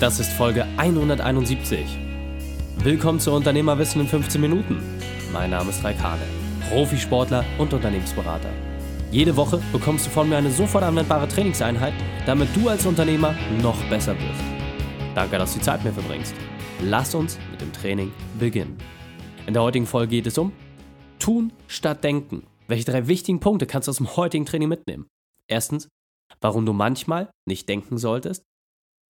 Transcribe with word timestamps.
Das 0.00 0.20
ist 0.20 0.30
Folge 0.30 0.64
171. 0.76 1.98
Willkommen 2.84 3.18
zu 3.18 3.32
Unternehmerwissen 3.32 4.00
in 4.02 4.06
15 4.06 4.40
Minuten. 4.40 4.80
Mein 5.32 5.50
Name 5.50 5.70
ist 5.70 5.82
Raikane, 5.82 6.22
Profisportler 6.68 7.44
und 7.58 7.72
Unternehmensberater. 7.72 8.50
Jede 9.10 9.34
Woche 9.34 9.60
bekommst 9.72 10.06
du 10.06 10.10
von 10.10 10.28
mir 10.28 10.36
eine 10.36 10.52
sofort 10.52 10.84
anwendbare 10.84 11.26
Trainingseinheit, 11.26 11.94
damit 12.26 12.48
du 12.54 12.68
als 12.68 12.86
Unternehmer 12.86 13.34
noch 13.60 13.82
besser 13.90 14.14
wirst. 14.14 14.40
Danke, 15.16 15.36
dass 15.36 15.54
du 15.54 15.58
die 15.58 15.64
Zeit 15.64 15.82
mit 15.82 15.96
mir 15.96 16.00
verbringst. 16.00 16.34
Lass 16.80 17.16
uns 17.16 17.36
mit 17.50 17.60
dem 17.60 17.72
Training 17.72 18.12
beginnen. 18.38 18.78
In 19.48 19.54
der 19.54 19.64
heutigen 19.64 19.86
Folge 19.86 20.10
geht 20.10 20.28
es 20.28 20.38
um 20.38 20.52
Tun 21.18 21.52
statt 21.66 22.04
Denken. 22.04 22.46
Welche 22.68 22.84
drei 22.84 23.08
wichtigen 23.08 23.40
Punkte 23.40 23.66
kannst 23.66 23.88
du 23.88 23.90
aus 23.90 23.96
dem 23.96 24.16
heutigen 24.16 24.46
Training 24.46 24.68
mitnehmen? 24.68 25.08
Erstens, 25.48 25.88
warum 26.40 26.64
du 26.66 26.72
manchmal 26.72 27.30
nicht 27.48 27.68
denken 27.68 27.98
solltest. 27.98 28.44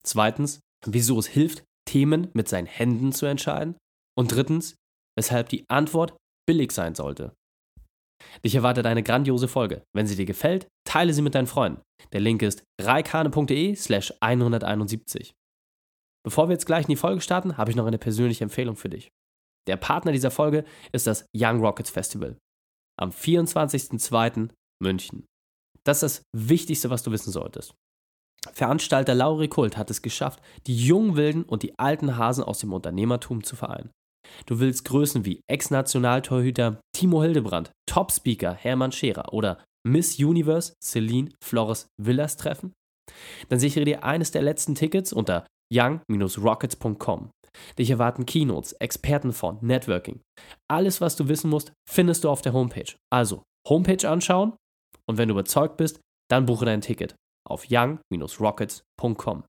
Zweitens, 0.02 0.61
wieso 0.86 1.18
es 1.18 1.27
hilft, 1.27 1.64
Themen 1.87 2.28
mit 2.34 2.48
seinen 2.48 2.66
Händen 2.66 3.12
zu 3.12 3.27
entscheiden. 3.27 3.77
Und 4.16 4.32
drittens, 4.32 4.74
weshalb 5.16 5.48
die 5.48 5.64
Antwort 5.69 6.16
billig 6.46 6.73
sein 6.73 6.95
sollte. 6.95 7.32
Dich 8.45 8.55
erwartet 8.55 8.86
eine 8.86 9.02
grandiose 9.02 9.48
Folge. 9.48 9.83
Wenn 9.95 10.06
sie 10.06 10.16
dir 10.16 10.27
gefällt, 10.27 10.69
teile 10.84 11.12
sie 11.12 11.22
mit 11.22 11.34
deinen 11.34 11.46
Freunden. 11.46 11.83
Der 12.12 12.20
Link 12.20 12.42
ist 12.42 12.64
reikane.de 12.80 13.74
slash 13.77 14.12
171. 14.20 15.33
Bevor 16.24 16.48
wir 16.48 16.55
jetzt 16.55 16.66
gleich 16.66 16.84
in 16.84 16.91
die 16.91 16.97
Folge 16.97 17.20
starten, 17.20 17.56
habe 17.56 17.70
ich 17.70 17.77
noch 17.77 17.86
eine 17.86 17.98
persönliche 17.98 18.45
Empfehlung 18.45 18.77
für 18.77 18.88
dich. 18.88 19.10
Der 19.66 19.77
Partner 19.77 20.12
dieser 20.12 20.30
Folge 20.30 20.64
ist 20.92 21.06
das 21.06 21.27
Young 21.34 21.60
Rockets 21.60 21.91
Festival. 21.91 22.36
Am 22.98 23.10
24.02. 23.10 24.50
München. 24.83 25.27
Das 25.84 26.02
ist 26.02 26.19
das 26.19 26.48
Wichtigste, 26.48 26.91
was 26.91 27.02
du 27.02 27.10
wissen 27.10 27.33
solltest. 27.33 27.74
Veranstalter 28.52 29.15
Lauri 29.15 29.48
Kult 29.48 29.77
hat 29.77 29.91
es 29.91 30.02
geschafft, 30.02 30.41
die 30.66 30.77
jungen 30.77 31.16
Wilden 31.16 31.43
und 31.45 31.62
die 31.62 31.79
alten 31.79 32.16
Hasen 32.16 32.45
aus 32.45 32.59
dem 32.59 32.73
Unternehmertum 32.73 33.42
zu 33.45 33.56
vereinen. 33.56 33.91
Du 34.47 34.61
willst 34.61 34.84
Größen 34.84 35.25
wie 35.25 35.41
Ex-Nationaltorhüter 35.48 36.81
Timo 36.95 37.22
Hildebrand, 37.22 37.70
Top-Speaker 37.87 38.55
Hermann 38.55 38.92
Scherer 38.92 39.33
oder 39.33 39.62
Miss 39.87 40.19
Universe 40.19 40.75
Celine 40.83 41.31
Flores 41.42 41.89
Villas 42.00 42.37
treffen? 42.37 42.72
Dann 43.48 43.59
sichere 43.59 43.84
dir 43.84 44.05
eines 44.05 44.31
der 44.31 44.42
letzten 44.42 44.75
Tickets 44.75 45.12
unter 45.12 45.47
young-rockets.com. 45.72 47.31
Dich 47.78 47.91
erwarten 47.91 48.27
Keynotes, 48.27 48.72
Expertenfonds, 48.75 49.62
Networking. 49.62 50.20
Alles, 50.70 51.00
was 51.00 51.17
du 51.17 51.28
wissen 51.28 51.50
musst, 51.50 51.72
findest 51.89 52.25
du 52.25 52.28
auf 52.28 52.42
der 52.42 52.53
Homepage. 52.53 52.94
Also, 53.11 53.42
Homepage 53.69 54.09
anschauen 54.09 54.53
und 55.06 55.17
wenn 55.17 55.28
du 55.28 55.34
überzeugt 55.34 55.77
bist, 55.77 56.00
dann 56.31 56.47
buche 56.47 56.67
dein 56.67 56.83
Ticket 56.83 57.15
auf 57.48 57.66
young-rockets.com. 57.70 59.44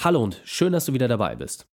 Hallo 0.00 0.22
und 0.22 0.40
schön, 0.44 0.72
dass 0.72 0.84
du 0.84 0.92
wieder 0.92 1.08
dabei 1.08 1.34
bist. 1.34 1.66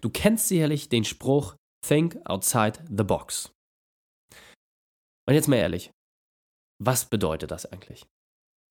Du 0.00 0.08
kennst 0.10 0.48
sicherlich 0.48 0.88
den 0.88 1.04
Spruch 1.04 1.56
Think 1.86 2.18
outside 2.24 2.84
the 2.88 3.04
box. 3.04 3.52
Und 5.28 5.34
jetzt 5.34 5.48
mal 5.48 5.56
ehrlich, 5.56 5.90
was 6.82 7.04
bedeutet 7.04 7.50
das 7.50 7.66
eigentlich? 7.66 8.06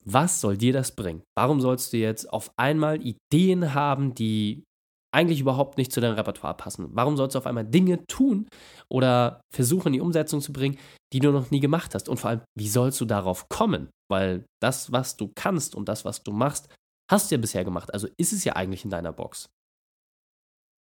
Was 0.04 0.42
soll 0.42 0.58
dir 0.58 0.74
das 0.74 0.96
bringen? 0.96 1.24
Warum 1.38 1.62
sollst 1.62 1.94
du 1.94 1.98
jetzt 1.98 2.26
auf 2.32 2.52
einmal 2.58 3.02
Ideen 3.06 3.74
haben, 3.74 4.16
die 4.16 4.64
eigentlich 5.14 5.40
überhaupt 5.40 5.78
nicht 5.78 5.92
zu 5.92 6.02
deinem 6.02 6.16
Repertoire 6.16 6.56
passen? 6.56 6.88
Warum 6.92 7.18
sollst 7.18 7.36
du 7.36 7.40
auf 7.40 7.46
einmal 7.46 7.66
Dinge 7.66 8.06
tun 8.08 8.48
oder 8.90 9.42
versuchen, 9.54 9.94
die 9.94 10.02
Umsetzung 10.02 10.42
zu 10.42 10.54
bringen, 10.54 10.78
die 11.14 11.20
du 11.20 11.32
noch 11.32 11.52
nie 11.52 11.60
gemacht 11.60 11.96
hast? 11.96 12.10
Und 12.10 12.18
vor 12.18 12.30
allem, 12.30 12.42
wie 12.58 12.68
sollst 12.68 13.00
du 13.02 13.06
darauf 13.06 13.50
kommen? 13.50 13.90
Weil 14.10 14.46
das, 14.62 14.92
was 14.92 15.18
du 15.18 15.32
kannst 15.36 15.76
und 15.76 15.88
das, 15.88 16.06
was 16.06 16.24
du 16.24 16.32
machst, 16.32 16.70
hast 17.10 17.32
du 17.32 17.36
ja 17.36 17.42
bisher 17.42 17.64
gemacht. 17.64 17.94
Also 17.94 18.08
ist 18.18 18.34
es 18.34 18.44
ja 18.44 18.56
eigentlich 18.56 18.84
in 18.84 18.90
deiner 18.90 19.14
Box. 19.14 19.48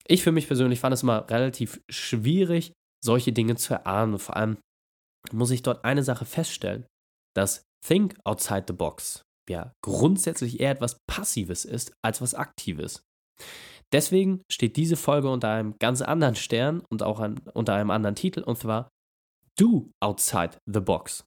Ich 0.07 0.23
für 0.23 0.31
mich 0.31 0.47
persönlich 0.47 0.79
fand 0.79 0.93
es 0.93 1.03
immer 1.03 1.29
relativ 1.29 1.81
schwierig, 1.89 2.73
solche 3.03 3.33
Dinge 3.33 3.55
zu 3.55 3.73
erahnen. 3.73 4.13
Und 4.13 4.19
vor 4.19 4.35
allem 4.35 4.57
muss 5.31 5.51
ich 5.51 5.63
dort 5.63 5.83
eine 5.83 6.03
Sache 6.03 6.25
feststellen, 6.25 6.85
dass 7.35 7.63
Think 7.85 8.16
outside 8.23 8.66
the 8.67 8.73
box 8.73 9.21
ja 9.50 9.73
grundsätzlich 9.83 10.59
eher 10.59 10.71
etwas 10.71 10.97
Passives 11.07 11.66
ist 11.66 11.94
als 12.03 12.21
was 12.21 12.33
Aktives. 12.33 13.03
Deswegen 13.95 14.44
steht 14.51 14.75
diese 14.75 14.97
Folge 14.97 15.29
unter 15.29 15.50
einem 15.51 15.79
ganz 15.79 16.01
anderen 16.01 16.35
Stern 16.35 16.83
und 16.89 17.01
auch 17.01 17.22
ein, 17.22 17.39
unter 17.53 17.75
einem 17.75 17.91
anderen 17.91 18.17
Titel, 18.17 18.41
und 18.41 18.57
zwar 18.57 18.89
Do 19.57 19.89
Outside 20.01 20.57
the 20.66 20.81
Box. 20.81 21.23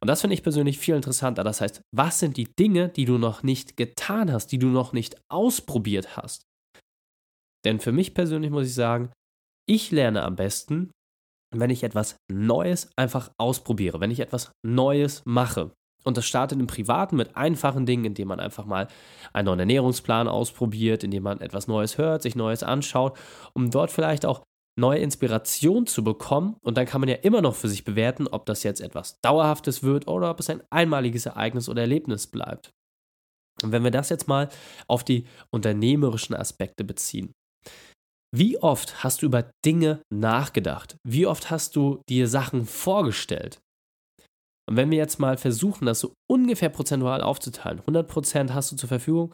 Und 0.00 0.08
das 0.08 0.20
finde 0.20 0.34
ich 0.34 0.42
persönlich 0.42 0.80
viel 0.80 0.96
interessanter. 0.96 1.44
Das 1.44 1.60
heißt, 1.60 1.82
was 1.94 2.18
sind 2.18 2.38
die 2.38 2.48
Dinge, 2.58 2.88
die 2.88 3.04
du 3.04 3.18
noch 3.18 3.44
nicht 3.44 3.76
getan 3.76 4.32
hast, 4.32 4.48
die 4.48 4.58
du 4.58 4.66
noch 4.66 4.92
nicht 4.94 5.14
ausprobiert 5.30 6.16
hast? 6.16 6.42
Denn 7.64 7.78
für 7.78 7.92
mich 7.92 8.14
persönlich 8.14 8.50
muss 8.50 8.66
ich 8.66 8.74
sagen, 8.74 9.12
ich 9.68 9.92
lerne 9.92 10.24
am 10.24 10.34
besten, 10.34 10.90
wenn 11.54 11.70
ich 11.70 11.84
etwas 11.84 12.16
Neues 12.28 12.90
einfach 12.96 13.30
ausprobiere, 13.38 14.00
wenn 14.00 14.10
ich 14.10 14.18
etwas 14.18 14.50
Neues 14.64 15.22
mache. 15.24 15.72
Und 16.06 16.16
das 16.16 16.24
startet 16.24 16.60
im 16.60 16.68
Privaten 16.68 17.16
mit 17.16 17.36
einfachen 17.36 17.84
Dingen, 17.84 18.04
indem 18.04 18.28
man 18.28 18.38
einfach 18.38 18.64
mal 18.64 18.86
einen 19.32 19.46
neuen 19.46 19.58
Ernährungsplan 19.58 20.28
ausprobiert, 20.28 21.02
indem 21.02 21.24
man 21.24 21.40
etwas 21.40 21.66
Neues 21.66 21.98
hört, 21.98 22.22
sich 22.22 22.36
Neues 22.36 22.62
anschaut, 22.62 23.18
um 23.54 23.72
dort 23.72 23.90
vielleicht 23.90 24.24
auch 24.24 24.42
neue 24.78 25.00
Inspiration 25.00 25.86
zu 25.86 26.04
bekommen. 26.04 26.56
Und 26.62 26.76
dann 26.76 26.86
kann 26.86 27.00
man 27.00 27.08
ja 27.08 27.16
immer 27.16 27.42
noch 27.42 27.56
für 27.56 27.68
sich 27.68 27.82
bewerten, 27.82 28.28
ob 28.28 28.46
das 28.46 28.62
jetzt 28.62 28.80
etwas 28.80 29.18
Dauerhaftes 29.20 29.82
wird 29.82 30.06
oder 30.06 30.30
ob 30.30 30.38
es 30.38 30.48
ein 30.48 30.62
einmaliges 30.70 31.26
Ereignis 31.26 31.68
oder 31.68 31.82
Erlebnis 31.82 32.28
bleibt. 32.28 32.70
Und 33.64 33.72
wenn 33.72 33.82
wir 33.82 33.90
das 33.90 34.08
jetzt 34.08 34.28
mal 34.28 34.48
auf 34.86 35.02
die 35.02 35.26
unternehmerischen 35.50 36.36
Aspekte 36.36 36.84
beziehen. 36.84 37.32
Wie 38.32 38.58
oft 38.62 39.02
hast 39.02 39.22
du 39.22 39.26
über 39.26 39.50
Dinge 39.64 40.02
nachgedacht? 40.12 40.98
Wie 41.02 41.26
oft 41.26 41.50
hast 41.50 41.74
du 41.74 42.02
dir 42.08 42.28
Sachen 42.28 42.66
vorgestellt? 42.66 43.60
Und 44.68 44.76
wenn 44.76 44.90
wir 44.90 44.98
jetzt 44.98 45.18
mal 45.18 45.36
versuchen, 45.36 45.86
das 45.86 46.00
so 46.00 46.14
ungefähr 46.30 46.70
prozentual 46.70 47.20
aufzuteilen, 47.20 47.80
100% 47.82 48.52
hast 48.52 48.72
du 48.72 48.76
zur 48.76 48.88
Verfügung, 48.88 49.32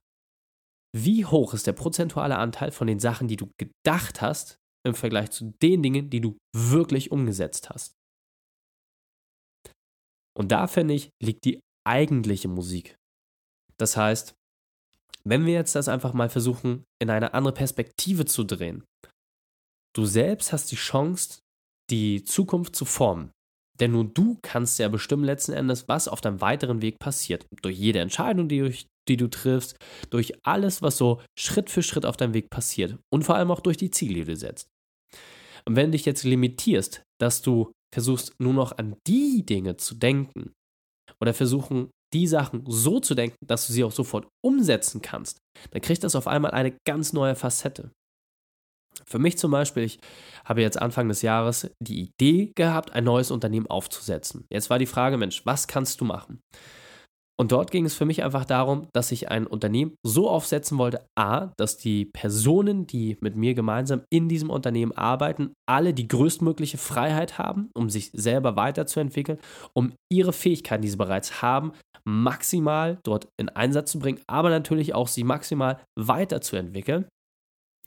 wie 0.94 1.24
hoch 1.24 1.54
ist 1.54 1.66
der 1.66 1.72
prozentuale 1.72 2.36
Anteil 2.36 2.70
von 2.70 2.86
den 2.86 3.00
Sachen, 3.00 3.28
die 3.28 3.36
du 3.36 3.50
gedacht 3.58 4.20
hast, 4.20 4.56
im 4.86 4.94
Vergleich 4.94 5.30
zu 5.30 5.54
den 5.62 5.82
Dingen, 5.82 6.10
die 6.10 6.20
du 6.20 6.36
wirklich 6.54 7.10
umgesetzt 7.10 7.70
hast? 7.70 7.94
Und 10.36 10.52
da, 10.52 10.66
finde 10.66 10.94
ich, 10.94 11.10
liegt 11.22 11.44
die 11.44 11.60
eigentliche 11.86 12.48
Musik. 12.48 12.96
Das 13.78 13.96
heißt, 13.96 14.34
wenn 15.24 15.46
wir 15.46 15.54
jetzt 15.54 15.74
das 15.74 15.88
einfach 15.88 16.12
mal 16.14 16.28
versuchen, 16.28 16.84
in 17.00 17.10
eine 17.10 17.34
andere 17.34 17.54
Perspektive 17.54 18.24
zu 18.24 18.44
drehen, 18.44 18.84
du 19.94 20.04
selbst 20.04 20.52
hast 20.52 20.70
die 20.72 20.76
Chance, 20.76 21.40
die 21.90 22.24
Zukunft 22.24 22.76
zu 22.76 22.84
formen. 22.84 23.30
Denn 23.80 23.92
nur 23.92 24.04
du 24.04 24.38
kannst 24.42 24.78
ja 24.78 24.88
bestimmen 24.88 25.24
letzten 25.24 25.52
Endes, 25.52 25.88
was 25.88 26.08
auf 26.08 26.20
deinem 26.20 26.40
weiteren 26.40 26.82
Weg 26.82 26.98
passiert. 26.98 27.46
Durch 27.62 27.76
jede 27.76 28.00
Entscheidung, 28.00 28.48
die, 28.48 28.74
die 29.08 29.16
du 29.16 29.28
triffst, 29.28 29.76
durch 30.10 30.34
alles, 30.44 30.82
was 30.82 30.98
so 30.98 31.20
Schritt 31.38 31.70
für 31.70 31.82
Schritt 31.82 32.04
auf 32.04 32.16
deinem 32.16 32.34
Weg 32.34 32.50
passiert. 32.50 32.98
Und 33.12 33.24
vor 33.24 33.36
allem 33.36 33.50
auch 33.50 33.60
durch 33.60 33.76
die 33.76 33.90
Ziele, 33.90 34.14
die 34.14 34.24
du 34.24 34.36
setzt. 34.36 34.68
Und 35.64 35.76
wenn 35.76 35.86
du 35.86 35.92
dich 35.92 36.04
jetzt 36.04 36.24
limitierst, 36.24 37.02
dass 37.20 37.42
du 37.42 37.72
versuchst, 37.94 38.34
nur 38.38 38.52
noch 38.52 38.76
an 38.78 38.96
die 39.06 39.44
Dinge 39.44 39.76
zu 39.76 39.94
denken 39.94 40.52
oder 41.20 41.34
versuchen, 41.34 41.90
die 42.12 42.26
Sachen 42.26 42.64
so 42.66 43.00
zu 43.00 43.14
denken, 43.14 43.36
dass 43.46 43.66
du 43.66 43.72
sie 43.72 43.84
auch 43.84 43.92
sofort 43.92 44.28
umsetzen 44.44 45.00
kannst, 45.02 45.38
dann 45.70 45.82
kriegt 45.82 46.04
das 46.04 46.14
auf 46.14 46.26
einmal 46.26 46.50
eine 46.50 46.76
ganz 46.86 47.12
neue 47.12 47.34
Facette. 47.34 47.90
Für 49.06 49.18
mich 49.18 49.38
zum 49.38 49.50
Beispiel, 49.50 49.84
ich 49.84 49.98
habe 50.44 50.62
jetzt 50.62 50.80
Anfang 50.80 51.08
des 51.08 51.22
Jahres 51.22 51.70
die 51.80 52.00
Idee 52.00 52.52
gehabt, 52.54 52.92
ein 52.92 53.04
neues 53.04 53.30
Unternehmen 53.30 53.66
aufzusetzen. 53.66 54.46
Jetzt 54.50 54.70
war 54.70 54.78
die 54.78 54.86
Frage, 54.86 55.16
Mensch, 55.16 55.44
was 55.44 55.66
kannst 55.66 56.00
du 56.00 56.04
machen? 56.04 56.40
Und 57.42 57.50
dort 57.50 57.70
ging 57.70 57.86
es 57.86 57.94
für 57.94 58.04
mich 58.04 58.22
einfach 58.22 58.44
darum, 58.44 58.86
dass 58.92 59.10
ich 59.10 59.30
ein 59.30 59.46
Unternehmen 59.46 59.96
so 60.06 60.28
aufsetzen 60.28 60.78
wollte, 60.78 61.04
a, 61.18 61.50
dass 61.56 61.78
die 61.78 62.04
Personen, 62.04 62.86
die 62.86 63.16
mit 63.20 63.36
mir 63.36 63.54
gemeinsam 63.54 64.02
in 64.10 64.28
diesem 64.28 64.50
Unternehmen 64.50 64.92
arbeiten, 64.92 65.52
alle 65.66 65.94
die 65.94 66.06
größtmögliche 66.06 66.78
Freiheit 66.78 67.38
haben, 67.38 67.70
um 67.74 67.88
sich 67.88 68.10
selber 68.12 68.54
weiterzuentwickeln, 68.56 69.38
um 69.74 69.92
ihre 70.08 70.32
Fähigkeiten, 70.32 70.82
die 70.82 70.90
sie 70.90 70.96
bereits 70.96 71.42
haben, 71.42 71.72
maximal 72.04 72.98
dort 73.02 73.28
in 73.40 73.48
Einsatz 73.48 73.92
zu 73.92 73.98
bringen, 73.98 74.20
aber 74.28 74.50
natürlich 74.50 74.94
auch 74.94 75.08
sie 75.08 75.24
maximal 75.24 75.80
weiterzuentwickeln 75.98 77.06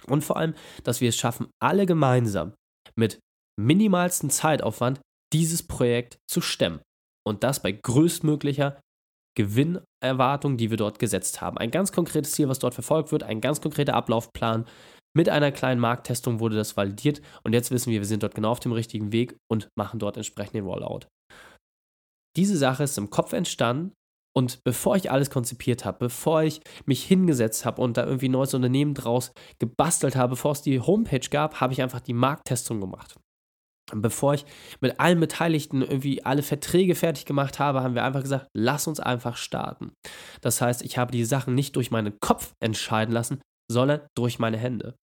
und 0.07 0.23
vor 0.23 0.37
allem, 0.37 0.55
dass 0.83 1.01
wir 1.01 1.09
es 1.09 1.17
schaffen, 1.17 1.47
alle 1.61 1.85
gemeinsam 1.85 2.53
mit 2.95 3.19
minimalstem 3.59 4.29
Zeitaufwand 4.29 4.99
dieses 5.33 5.63
Projekt 5.63 6.17
zu 6.29 6.41
stemmen. 6.41 6.81
Und 7.27 7.43
das 7.43 7.61
bei 7.61 7.71
größtmöglicher 7.71 8.79
Gewinnerwartung, 9.35 10.57
die 10.57 10.69
wir 10.69 10.77
dort 10.77 10.99
gesetzt 10.99 11.41
haben. 11.41 11.57
Ein 11.57 11.71
ganz 11.71 11.91
konkretes 11.91 12.31
Ziel, 12.31 12.47
was 12.47 12.59
dort 12.59 12.73
verfolgt 12.73 13.11
wird, 13.11 13.23
ein 13.23 13.41
ganz 13.41 13.61
konkreter 13.61 13.95
Ablaufplan. 13.95 14.65
Mit 15.15 15.29
einer 15.29 15.51
kleinen 15.51 15.81
Markttestung 15.81 16.39
wurde 16.39 16.55
das 16.55 16.77
validiert 16.77 17.21
und 17.43 17.53
jetzt 17.53 17.71
wissen 17.71 17.91
wir, 17.91 17.99
wir 17.99 18.07
sind 18.07 18.23
dort 18.23 18.35
genau 18.35 18.51
auf 18.51 18.59
dem 18.59 18.73
richtigen 18.73 19.11
Weg 19.11 19.35
und 19.49 19.69
machen 19.77 19.99
dort 19.99 20.17
entsprechend 20.17 20.55
den 20.55 20.65
Rollout. 20.65 21.07
Diese 22.35 22.57
Sache 22.57 22.83
ist 22.83 22.97
im 22.97 23.09
Kopf 23.09 23.31
entstanden 23.33 23.93
Und 24.37 24.63
bevor 24.63 24.97
ich 24.97 25.11
alles 25.11 25.29
konzipiert 25.29 25.85
habe, 25.85 25.97
bevor 25.99 26.43
ich 26.43 26.59
mich 26.85 27.03
hingesetzt 27.03 27.65
habe 27.65 27.81
und 27.81 27.95
da 27.95 28.05
irgendwie 28.05 28.27
ein 28.27 28.33
neues 28.33 28.53
Unternehmen 28.53 28.93
draus 28.93 29.31
gebastelt 29.59 30.15
habe, 30.15 30.31
bevor 30.31 30.51
es 30.51 30.61
die 30.61 30.81
Homepage 30.81 31.27
gab, 31.29 31.61
habe 31.61 31.71
ich 31.71 31.81
einfach 31.81 32.01
die 32.01 32.13
Markttestung 32.13 32.81
gemacht. 32.81 33.15
Und 33.93 34.01
bevor 34.01 34.33
ich 34.33 34.45
mit 34.81 34.99
allen 34.99 35.19
Beteiligten 35.19 35.81
irgendwie 35.81 36.25
alle 36.25 36.43
Verträge 36.43 36.95
fertig 36.95 37.25
gemacht 37.25 37.59
habe, 37.59 37.83
haben 37.83 37.95
wir 37.95 38.03
einfach 38.03 38.23
gesagt, 38.23 38.47
lass 38.53 38.87
uns 38.87 38.99
einfach 38.99 39.37
starten. 39.37 39.93
Das 40.41 40.59
heißt, 40.59 40.81
ich 40.81 40.97
habe 40.97 41.11
die 41.11 41.23
Sachen 41.23 41.53
nicht 41.53 41.75
durch 41.75 41.91
meinen 41.91 42.17
Kopf 42.19 42.53
entscheiden 42.59 43.13
lassen, 43.13 43.39
sondern 43.69 44.01
durch 44.15 44.39
meine 44.39 44.57
Hände. 44.57 44.95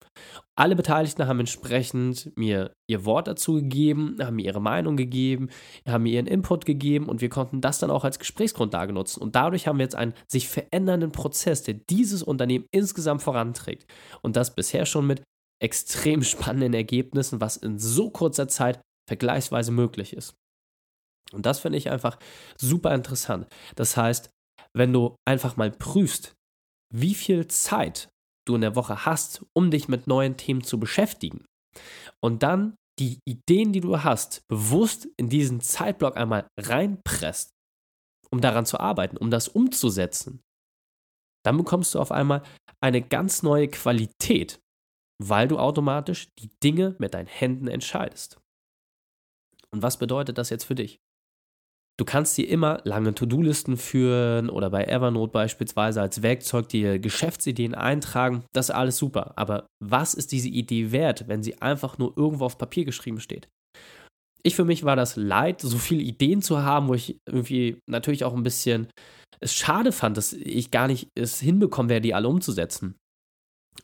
Alle 0.55 0.75
Beteiligten 0.75 1.27
haben 1.27 1.39
entsprechend 1.39 2.31
mir 2.37 2.73
ihr 2.87 3.05
Wort 3.05 3.27
dazu 3.27 3.55
gegeben, 3.55 4.17
haben 4.21 4.37
mir 4.37 4.45
ihre 4.45 4.61
Meinung 4.61 4.95
gegeben, 4.95 5.49
haben 5.87 6.03
mir 6.03 6.13
ihren 6.13 6.27
Input 6.27 6.65
gegeben 6.65 7.07
und 7.07 7.21
wir 7.21 7.29
konnten 7.29 7.61
das 7.61 7.79
dann 7.79 7.91
auch 7.91 8.03
als 8.03 8.19
Gesprächsgrundlage 8.19 8.93
nutzen. 8.93 9.21
Und 9.21 9.35
dadurch 9.35 9.67
haben 9.67 9.79
wir 9.79 9.83
jetzt 9.83 9.95
einen 9.95 10.13
sich 10.31 10.47
verändernden 10.47 11.11
Prozess, 11.11 11.63
der 11.63 11.73
dieses 11.73 12.23
Unternehmen 12.23 12.65
insgesamt 12.71 13.21
voranträgt. 13.21 13.85
Und 14.21 14.35
das 14.35 14.55
bisher 14.55 14.85
schon 14.85 15.07
mit 15.07 15.23
extrem 15.61 16.23
spannenden 16.23 16.73
Ergebnissen, 16.73 17.41
was 17.41 17.57
in 17.57 17.79
so 17.79 18.11
kurzer 18.11 18.47
Zeit 18.47 18.79
vergleichsweise 19.09 19.71
möglich 19.71 20.13
ist. 20.13 20.35
Und 21.31 21.45
das 21.45 21.59
finde 21.59 21.77
ich 21.77 21.89
einfach 21.89 22.17
super 22.57 22.93
interessant. 22.93 23.47
Das 23.75 23.97
heißt, 23.97 24.29
wenn 24.75 24.93
du 24.93 25.15
einfach 25.25 25.57
mal 25.57 25.71
prüfst, 25.71 26.33
wie 26.93 27.15
viel 27.15 27.47
Zeit 27.47 28.09
du 28.45 28.55
in 28.55 28.61
der 28.61 28.75
Woche 28.75 29.05
hast, 29.05 29.45
um 29.53 29.71
dich 29.71 29.87
mit 29.87 30.07
neuen 30.07 30.37
Themen 30.37 30.63
zu 30.63 30.79
beschäftigen. 30.79 31.45
Und 32.21 32.43
dann 32.43 32.75
die 32.99 33.19
Ideen, 33.25 33.73
die 33.73 33.81
du 33.81 34.03
hast, 34.03 34.47
bewusst 34.47 35.07
in 35.17 35.29
diesen 35.29 35.61
Zeitblock 35.61 36.15
einmal 36.15 36.47
reinpresst, 36.59 37.49
um 38.29 38.41
daran 38.41 38.65
zu 38.65 38.79
arbeiten, 38.79 39.17
um 39.17 39.31
das 39.31 39.47
umzusetzen. 39.47 40.41
Dann 41.43 41.57
bekommst 41.57 41.95
du 41.95 41.99
auf 41.99 42.11
einmal 42.11 42.43
eine 42.81 43.01
ganz 43.01 43.43
neue 43.43 43.67
Qualität, 43.67 44.59
weil 45.21 45.47
du 45.47 45.57
automatisch 45.57 46.29
die 46.39 46.49
Dinge 46.63 46.95
mit 46.99 47.13
deinen 47.13 47.27
Händen 47.27 47.67
entscheidest. 47.67 48.39
Und 49.71 49.81
was 49.81 49.97
bedeutet 49.97 50.37
das 50.37 50.49
jetzt 50.49 50.65
für 50.65 50.75
dich? 50.75 51.02
Du 52.03 52.05
kannst 52.11 52.37
dir 52.37 52.49
immer 52.49 52.81
lange 52.83 53.15
To-Do-Listen 53.15 53.77
führen 53.77 54.49
oder 54.49 54.69
bei 54.69 54.83
Evernote 54.83 55.31
beispielsweise 55.31 56.01
als 56.01 56.21
Werkzeug 56.21 56.67
dir 56.67 56.99
Geschäftsideen 56.99 57.73
eintragen. 57.73 58.43
Das 58.51 58.67
ist 58.67 58.75
alles 58.75 58.97
super. 58.97 59.31
Aber 59.37 59.67
was 59.81 60.13
ist 60.13 60.33
diese 60.33 60.49
Idee 60.49 60.91
wert, 60.91 61.29
wenn 61.29 61.43
sie 61.43 61.61
einfach 61.61 61.97
nur 61.97 62.11
irgendwo 62.17 62.43
auf 62.43 62.57
Papier 62.57 62.83
geschrieben 62.83 63.21
steht? 63.21 63.47
Ich 64.41 64.53
für 64.53 64.65
mich 64.65 64.83
war 64.83 64.97
das 64.97 65.15
leid, 65.15 65.61
so 65.61 65.77
viele 65.77 66.01
Ideen 66.01 66.41
zu 66.41 66.61
haben, 66.61 66.89
wo 66.89 66.93
ich 66.93 67.19
irgendwie 67.25 67.79
natürlich 67.89 68.25
auch 68.25 68.33
ein 68.33 68.43
bisschen 68.43 68.89
es 69.39 69.53
schade 69.53 69.93
fand, 69.93 70.17
dass 70.17 70.33
ich 70.33 70.71
gar 70.71 70.87
nicht 70.87 71.07
es 71.15 71.39
hinbekommen 71.39 71.89
werde, 71.89 72.01
die 72.01 72.13
alle 72.13 72.27
umzusetzen. 72.27 72.97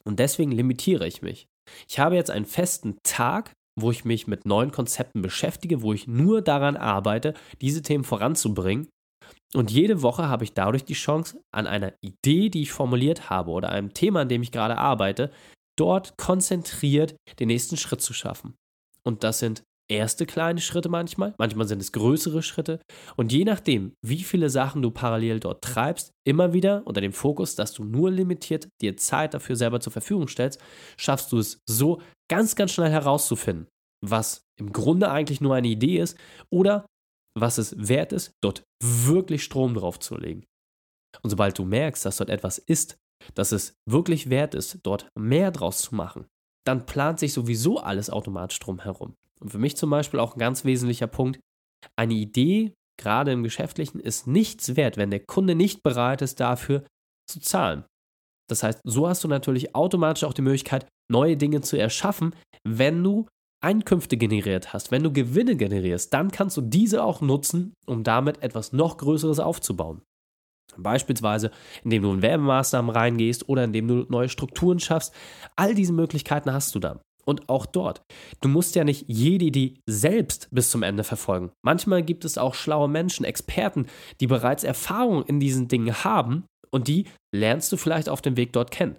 Und 0.03 0.19
deswegen 0.19 0.51
limitiere 0.51 1.07
ich 1.07 1.21
mich. 1.21 1.47
Ich 1.87 1.99
habe 1.99 2.15
jetzt 2.15 2.31
einen 2.31 2.45
festen 2.45 2.97
Tag, 3.03 3.53
wo 3.75 3.91
ich 3.91 4.05
mich 4.05 4.27
mit 4.27 4.45
neuen 4.45 4.71
Konzepten 4.71 5.21
beschäftige, 5.21 5.81
wo 5.81 5.93
ich 5.93 6.07
nur 6.07 6.41
daran 6.41 6.77
arbeite, 6.77 7.33
diese 7.61 7.81
Themen 7.81 8.03
voranzubringen. 8.03 8.87
Und 9.53 9.71
jede 9.71 10.01
Woche 10.01 10.27
habe 10.27 10.43
ich 10.43 10.53
dadurch 10.53 10.85
die 10.85 10.93
Chance, 10.93 11.41
an 11.51 11.67
einer 11.67 11.93
Idee, 12.01 12.49
die 12.49 12.61
ich 12.61 12.71
formuliert 12.71 13.29
habe 13.29 13.51
oder 13.51 13.69
einem 13.69 13.93
Thema, 13.93 14.21
an 14.21 14.29
dem 14.29 14.43
ich 14.43 14.51
gerade 14.51 14.77
arbeite, 14.77 15.31
dort 15.77 16.17
konzentriert 16.17 17.15
den 17.39 17.47
nächsten 17.47 17.77
Schritt 17.77 18.01
zu 18.01 18.13
schaffen. 18.13 18.55
Und 19.03 19.23
das 19.23 19.39
sind 19.39 19.63
erste 19.89 20.25
kleine 20.25 20.61
Schritte 20.61 20.89
manchmal, 20.89 21.33
manchmal 21.37 21.67
sind 21.67 21.81
es 21.81 21.91
größere 21.91 22.43
Schritte. 22.43 22.79
Und 23.15 23.31
je 23.31 23.43
nachdem, 23.43 23.93
wie 24.05 24.23
viele 24.23 24.49
Sachen 24.49 24.81
du 24.81 24.91
parallel 24.91 25.39
dort 25.39 25.63
treibst, 25.63 26.13
immer 26.25 26.53
wieder 26.53 26.85
unter 26.85 27.01
dem 27.01 27.13
Fokus, 27.13 27.55
dass 27.55 27.73
du 27.73 27.83
nur 27.83 28.11
limitiert 28.11 28.69
dir 28.81 28.97
Zeit 28.97 29.33
dafür 29.33 29.55
selber 29.55 29.79
zur 29.79 29.93
Verfügung 29.93 30.27
stellst, 30.27 30.61
schaffst 30.97 31.31
du 31.31 31.39
es 31.39 31.59
so 31.67 32.01
ganz, 32.29 32.55
ganz 32.55 32.71
schnell 32.71 32.91
herauszufinden, 32.91 33.67
was 34.05 34.43
im 34.59 34.71
Grunde 34.71 35.11
eigentlich 35.11 35.41
nur 35.41 35.55
eine 35.55 35.67
Idee 35.67 35.99
ist 35.99 36.17
oder 36.51 36.85
was 37.37 37.57
es 37.57 37.75
wert 37.77 38.11
ist, 38.13 38.31
dort 38.43 38.63
wirklich 38.83 39.43
Strom 39.43 39.73
drauf 39.73 39.99
zu 39.99 40.17
legen. 40.17 40.45
Und 41.23 41.29
sobald 41.29 41.57
du 41.57 41.65
merkst, 41.65 42.05
dass 42.05 42.17
dort 42.17 42.29
etwas 42.29 42.57
ist, 42.57 42.97
dass 43.33 43.51
es 43.51 43.73
wirklich 43.89 44.29
wert 44.29 44.55
ist, 44.55 44.79
dort 44.83 45.09
mehr 45.17 45.51
draus 45.51 45.79
zu 45.79 45.95
machen, 45.95 46.27
dann 46.65 46.85
plant 46.85 47.19
sich 47.19 47.33
sowieso 47.33 47.79
alles 47.79 48.09
automatisch 48.09 48.59
drumherum. 48.59 49.15
Und 49.41 49.49
für 49.49 49.57
mich 49.57 49.77
zum 49.77 49.89
Beispiel 49.89 50.19
auch 50.19 50.35
ein 50.35 50.39
ganz 50.39 50.65
wesentlicher 50.65 51.07
Punkt, 51.07 51.39
eine 51.95 52.13
Idee, 52.13 52.73
gerade 52.99 53.31
im 53.31 53.43
Geschäftlichen, 53.43 53.99
ist 53.99 54.27
nichts 54.27 54.75
wert, 54.75 54.97
wenn 54.97 55.11
der 55.11 55.21
Kunde 55.25 55.55
nicht 55.55 55.83
bereit 55.83 56.21
ist, 56.21 56.39
dafür 56.39 56.83
zu 57.29 57.39
zahlen. 57.39 57.85
Das 58.49 58.63
heißt, 58.63 58.81
so 58.83 59.07
hast 59.07 59.23
du 59.23 59.27
natürlich 59.27 59.75
automatisch 59.75 60.23
auch 60.23 60.33
die 60.33 60.41
Möglichkeit, 60.41 60.87
neue 61.09 61.37
Dinge 61.37 61.61
zu 61.61 61.77
erschaffen, 61.77 62.35
wenn 62.67 63.03
du 63.03 63.27
Einkünfte 63.61 64.17
generiert 64.17 64.73
hast, 64.73 64.91
wenn 64.91 65.03
du 65.03 65.11
Gewinne 65.11 65.55
generierst, 65.55 66.13
dann 66.13 66.31
kannst 66.31 66.55
du 66.57 66.61
diese 66.61 67.03
auch 67.03 67.21
nutzen, 67.21 67.73
um 67.85 68.03
damit 68.03 68.41
etwas 68.41 68.71
noch 68.71 68.97
Größeres 68.97 69.39
aufzubauen. 69.39 70.01
Beispielsweise, 70.77 71.51
indem 71.83 72.03
du 72.03 72.13
in 72.13 72.21
Werbemaßnahmen 72.21 72.91
reingehst 72.91 73.49
oder 73.49 73.65
indem 73.65 73.87
du 73.87 74.05
neue 74.09 74.29
Strukturen 74.29 74.79
schaffst. 74.79 75.13
All 75.55 75.75
diese 75.75 75.93
Möglichkeiten 75.93 76.53
hast 76.53 76.73
du 76.75 76.79
dann. 76.79 76.99
Und 77.29 77.47
auch 77.47 77.67
dort. 77.67 78.01
Du 78.41 78.49
musst 78.49 78.73
ja 78.73 78.83
nicht 78.83 79.05
jede 79.07 79.45
Idee 79.45 79.75
selbst 79.87 80.47
bis 80.49 80.71
zum 80.71 80.81
Ende 80.81 81.03
verfolgen. 81.03 81.51
Manchmal 81.63 82.01
gibt 82.01 82.25
es 82.25 82.39
auch 82.39 82.55
schlaue 82.55 82.87
Menschen, 82.87 83.23
Experten, 83.23 83.85
die 84.19 84.25
bereits 84.25 84.63
Erfahrung 84.63 85.23
in 85.25 85.39
diesen 85.39 85.67
Dingen 85.67 86.03
haben 86.03 86.45
und 86.71 86.87
die 86.87 87.05
lernst 87.31 87.71
du 87.71 87.77
vielleicht 87.77 88.09
auf 88.09 88.23
dem 88.23 88.35
Weg 88.35 88.51
dort 88.51 88.71
kennen. 88.71 88.95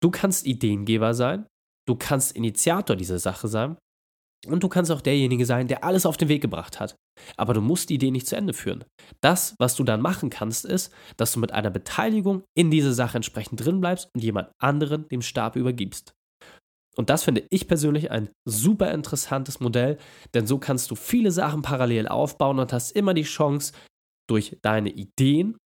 Du 0.00 0.12
kannst 0.12 0.46
Ideengeber 0.46 1.14
sein, 1.14 1.46
du 1.88 1.96
kannst 1.96 2.36
Initiator 2.36 2.94
dieser 2.94 3.18
Sache 3.18 3.48
sein 3.48 3.76
und 4.46 4.62
du 4.62 4.68
kannst 4.68 4.92
auch 4.92 5.00
derjenige 5.00 5.44
sein, 5.44 5.66
der 5.66 5.82
alles 5.82 6.06
auf 6.06 6.16
den 6.16 6.28
Weg 6.28 6.42
gebracht 6.42 6.78
hat. 6.78 6.94
Aber 7.36 7.54
du 7.54 7.60
musst 7.60 7.90
die 7.90 7.94
Idee 7.94 8.12
nicht 8.12 8.28
zu 8.28 8.36
Ende 8.36 8.52
führen. 8.52 8.84
Das, 9.20 9.56
was 9.58 9.74
du 9.74 9.82
dann 9.82 10.00
machen 10.00 10.30
kannst, 10.30 10.64
ist, 10.64 10.92
dass 11.16 11.32
du 11.32 11.40
mit 11.40 11.50
einer 11.50 11.70
Beteiligung 11.70 12.44
in 12.56 12.70
diese 12.70 12.94
Sache 12.94 13.16
entsprechend 13.16 13.64
drin 13.64 13.80
bleibst 13.80 14.08
und 14.14 14.22
jemand 14.22 14.52
anderen 14.62 15.08
dem 15.08 15.22
Stab 15.22 15.56
übergibst. 15.56 16.14
Und 16.98 17.10
das 17.10 17.22
finde 17.22 17.44
ich 17.50 17.68
persönlich 17.68 18.10
ein 18.10 18.28
super 18.44 18.90
interessantes 18.90 19.60
Modell, 19.60 19.98
denn 20.34 20.46
so 20.46 20.58
kannst 20.58 20.90
du 20.90 20.96
viele 20.96 21.30
Sachen 21.30 21.62
parallel 21.62 22.08
aufbauen 22.08 22.58
und 22.58 22.72
hast 22.72 22.90
immer 22.92 23.14
die 23.14 23.22
Chance, 23.22 23.72
durch 24.28 24.58
deine 24.62 24.90
Ideen 24.90 25.56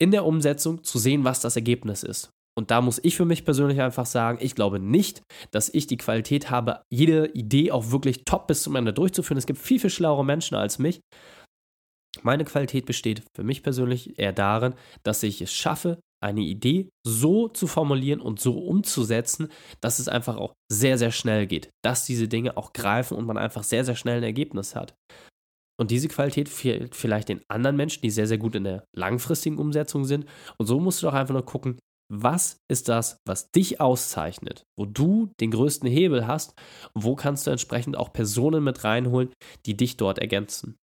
in 0.00 0.10
der 0.10 0.24
Umsetzung 0.24 0.82
zu 0.84 0.98
sehen, 0.98 1.24
was 1.24 1.40
das 1.40 1.56
Ergebnis 1.56 2.02
ist. 2.02 2.30
Und 2.58 2.70
da 2.70 2.80
muss 2.80 3.00
ich 3.02 3.16
für 3.16 3.26
mich 3.26 3.44
persönlich 3.44 3.80
einfach 3.82 4.06
sagen, 4.06 4.38
ich 4.40 4.54
glaube 4.54 4.80
nicht, 4.80 5.22
dass 5.50 5.68
ich 5.68 5.86
die 5.86 5.98
Qualität 5.98 6.50
habe, 6.50 6.82
jede 6.90 7.26
Idee 7.32 7.70
auch 7.70 7.90
wirklich 7.90 8.24
top 8.24 8.46
bis 8.46 8.62
zum 8.62 8.76
Ende 8.76 8.94
durchzuführen. 8.94 9.36
Es 9.36 9.46
gibt 9.46 9.58
viel, 9.58 9.78
viel 9.78 9.90
schlauere 9.90 10.24
Menschen 10.24 10.56
als 10.56 10.78
mich. 10.78 11.00
Meine 12.22 12.44
Qualität 12.44 12.86
besteht 12.86 13.22
für 13.34 13.44
mich 13.44 13.62
persönlich 13.62 14.18
eher 14.18 14.32
darin, 14.32 14.74
dass 15.02 15.22
ich 15.22 15.42
es 15.42 15.52
schaffe, 15.52 16.00
eine 16.22 16.40
Idee 16.40 16.88
so 17.06 17.48
zu 17.48 17.66
formulieren 17.66 18.20
und 18.20 18.40
so 18.40 18.58
umzusetzen, 18.58 19.48
dass 19.80 19.98
es 19.98 20.08
einfach 20.08 20.36
auch 20.36 20.54
sehr, 20.70 20.98
sehr 20.98 21.12
schnell 21.12 21.46
geht, 21.46 21.70
dass 21.84 22.06
diese 22.06 22.28
Dinge 22.28 22.56
auch 22.56 22.72
greifen 22.72 23.16
und 23.16 23.26
man 23.26 23.38
einfach 23.38 23.62
sehr, 23.62 23.84
sehr 23.84 23.96
schnell 23.96 24.18
ein 24.18 24.22
Ergebnis 24.24 24.74
hat. 24.74 24.94
Und 25.78 25.90
diese 25.90 26.08
Qualität 26.08 26.48
fehlt 26.48 26.94
vielleicht 26.94 27.28
den 27.28 27.42
anderen 27.48 27.76
Menschen, 27.76 28.00
die 28.02 28.10
sehr, 28.10 28.26
sehr 28.26 28.38
gut 28.38 28.54
in 28.54 28.64
der 28.64 28.84
langfristigen 28.94 29.58
Umsetzung 29.58 30.04
sind. 30.04 30.26
Und 30.58 30.66
so 30.66 30.80
musst 30.80 31.02
du 31.02 31.06
doch 31.06 31.14
einfach 31.14 31.34
nur 31.34 31.44
gucken, 31.44 31.78
was 32.10 32.58
ist 32.70 32.88
das, 32.88 33.18
was 33.26 33.50
dich 33.50 33.80
auszeichnet, 33.80 34.64
wo 34.78 34.86
du 34.86 35.30
den 35.40 35.50
größten 35.50 35.88
Hebel 35.88 36.26
hast 36.26 36.54
und 36.94 37.04
wo 37.04 37.16
kannst 37.16 37.46
du 37.46 37.50
entsprechend 37.50 37.96
auch 37.96 38.12
Personen 38.12 38.62
mit 38.62 38.84
reinholen, 38.84 39.32
die 39.66 39.76
dich 39.76 39.96
dort 39.96 40.18
ergänzen. 40.18 40.76